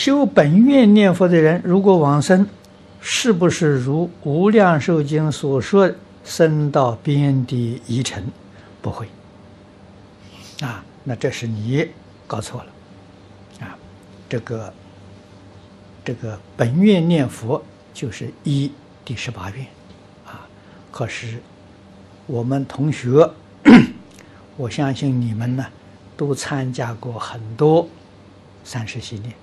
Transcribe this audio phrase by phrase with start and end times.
[0.00, 2.48] 修本愿念佛的人，如果往生，
[3.02, 5.92] 是不是如《无量寿经》所说，
[6.24, 8.24] 生到边地一尘？
[8.80, 9.06] 不会。
[10.62, 11.86] 啊，那这是你
[12.26, 13.66] 搞错了。
[13.66, 13.76] 啊，
[14.26, 14.72] 这个
[16.02, 17.62] 这个本愿念佛
[17.92, 18.72] 就是一
[19.04, 19.66] 第十八愿。
[20.24, 20.48] 啊，
[20.90, 21.42] 可是
[22.26, 23.30] 我们同学，
[24.56, 25.66] 我相信你们呢，
[26.16, 27.86] 都参加过很多
[28.64, 29.34] 三世系念。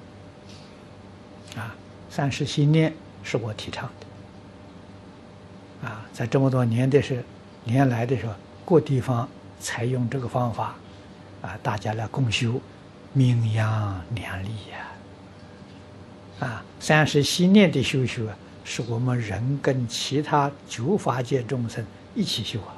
[1.58, 1.76] 啊，
[2.10, 2.94] 三世系念
[3.24, 5.88] 是我提倡的。
[5.88, 7.24] 啊，在这么多年的时
[7.64, 8.34] 年来的时候，
[8.66, 9.28] 各地方
[9.60, 10.76] 采用这个方法，
[11.42, 12.62] 啊，大家来共修，
[13.14, 16.48] 名扬两利呀。
[16.48, 18.24] 啊，三世系念的修学，
[18.64, 22.78] 是我们人跟其他九法界众生一起修啊。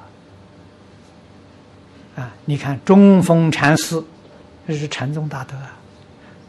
[2.22, 4.02] 啊，你看中峰禅师，
[4.66, 5.76] 这是禅宗大德啊，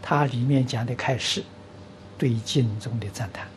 [0.02, 1.44] 他里面讲的开示。
[2.22, 3.48] 对经中的赞叹，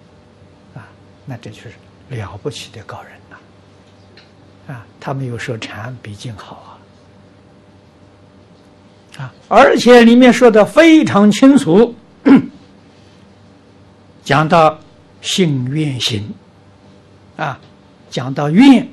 [0.74, 0.88] 啊，
[1.26, 1.74] 那这就是
[2.08, 6.78] 了不起的高人呐，啊，他没有说禅比经好
[9.18, 11.94] 啊，啊，而且里面说的非常清楚，
[14.24, 14.78] 讲到
[15.20, 16.32] 性愿行，
[17.36, 17.60] 啊，
[18.08, 18.88] 讲到愿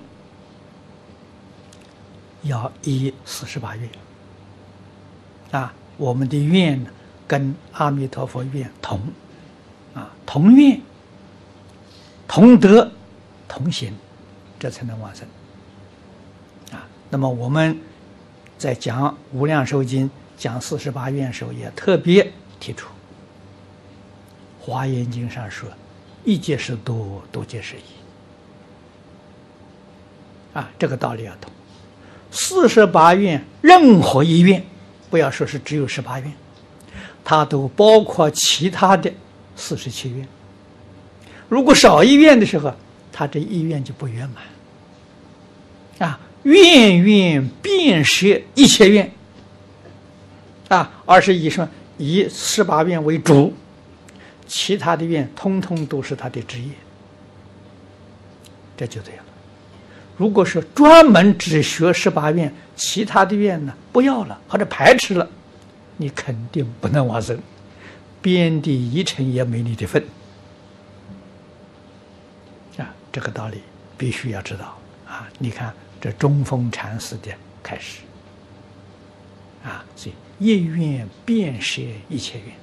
[2.42, 3.90] 要依四十八愿，
[5.52, 6.86] 啊，我们的愿
[7.26, 9.00] 跟阿弥陀佛愿同。
[9.94, 10.80] 啊，同愿、
[12.28, 12.90] 同德、
[13.48, 13.94] 同行，
[14.60, 15.28] 这才能往生。
[16.72, 17.78] 啊，那么我们
[18.58, 22.88] 在讲《无量寿经》讲四十八愿时候，也特别提出，
[24.62, 25.68] 《华严经》上说
[26.24, 27.82] ：“一切是多，多皆是一。”
[30.58, 31.52] 啊，这个道理要懂。
[32.32, 34.64] 四十八愿，任何一愿，
[35.10, 36.34] 不要说是只有十八愿，
[37.26, 39.12] 它都包括其他的。
[39.62, 40.28] 四十七愿，
[41.48, 42.74] 如果少一愿的时候，
[43.14, 46.10] 他这一愿就不圆满。
[46.10, 49.12] 啊，愿愿遍摄一切愿，
[50.68, 51.70] 啊，而是以什么？
[52.00, 53.54] 以十八愿为主，
[54.48, 56.70] 其他的愿通通都是他的职业，
[58.76, 59.24] 这就对了。
[60.18, 65.30] 如果是专门只学十八愿，其他的愿呢不要了或者排斥了，
[65.98, 67.38] 你肯定不能往生。
[68.22, 70.04] 边地一尘也没你的份
[72.78, 72.94] 啊！
[73.12, 73.62] 这个道理
[73.98, 74.78] 必须要知道
[75.08, 75.28] 啊！
[75.40, 77.32] 你看这中峰禅师的
[77.64, 78.02] 开始
[79.64, 80.16] 啊，所以
[80.46, 82.54] 一愿遍摄一切愿，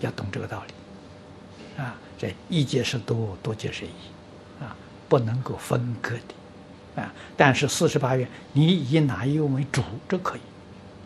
[0.00, 1.94] 要懂这个道理啊！
[2.18, 4.74] 这一皆是多，多皆是一啊，
[5.08, 7.12] 不能够分割的啊！
[7.36, 10.40] 但是四十八愿，你以哪一愿为主，这可以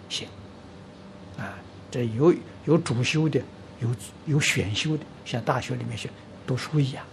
[0.09, 0.29] 行
[1.37, 1.59] 啊！
[1.91, 2.33] 这有
[2.65, 3.43] 有主修的。
[3.81, 3.89] 有
[4.27, 6.11] 有选修的，像大学里面学
[6.47, 7.05] 读书一样，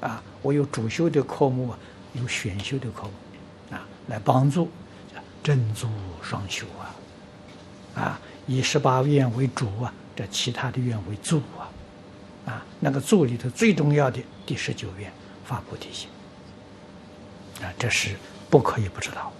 [0.00, 1.74] 啊，我有主修的科目，
[2.14, 4.68] 有选修的科目，啊，来帮助
[5.42, 5.88] 正助
[6.22, 11.70] 双修啊，啊，以十八愿为主啊，这其他的愿为助啊，
[12.46, 15.10] 啊，那个助里头最重要的第十九愿
[15.44, 16.08] 发菩提心，
[17.62, 18.16] 啊，这是
[18.50, 19.32] 不可以不知道。